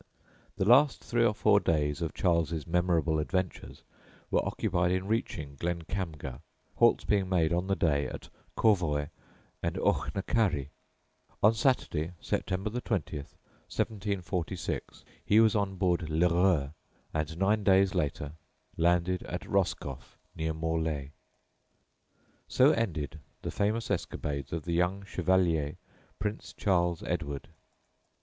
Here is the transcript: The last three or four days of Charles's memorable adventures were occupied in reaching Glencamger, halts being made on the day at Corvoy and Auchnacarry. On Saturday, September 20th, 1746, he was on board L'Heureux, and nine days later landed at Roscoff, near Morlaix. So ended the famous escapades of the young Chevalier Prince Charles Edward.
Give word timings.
The 0.55 0.65
last 0.65 1.03
three 1.03 1.23
or 1.23 1.31
four 1.35 1.59
days 1.59 2.01
of 2.01 2.15
Charles's 2.15 2.65
memorable 2.65 3.19
adventures 3.19 3.83
were 4.31 4.43
occupied 4.43 4.91
in 4.91 5.05
reaching 5.05 5.57
Glencamger, 5.57 6.39
halts 6.77 7.03
being 7.03 7.29
made 7.29 7.53
on 7.53 7.67
the 7.67 7.75
day 7.75 8.07
at 8.07 8.29
Corvoy 8.57 9.09
and 9.61 9.75
Auchnacarry. 9.75 10.69
On 11.43 11.53
Saturday, 11.53 12.13
September 12.19 12.71
20th, 12.71 13.35
1746, 13.69 15.05
he 15.23 15.39
was 15.39 15.55
on 15.55 15.75
board 15.75 16.09
L'Heureux, 16.09 16.71
and 17.13 17.37
nine 17.37 17.63
days 17.63 17.93
later 17.93 18.31
landed 18.77 19.21
at 19.25 19.41
Roscoff, 19.47 20.17
near 20.35 20.51
Morlaix. 20.55 21.11
So 22.47 22.71
ended 22.71 23.19
the 23.43 23.51
famous 23.51 23.91
escapades 23.91 24.51
of 24.51 24.65
the 24.65 24.73
young 24.73 25.05
Chevalier 25.05 25.75
Prince 26.17 26.53
Charles 26.53 27.03
Edward. 27.03 27.49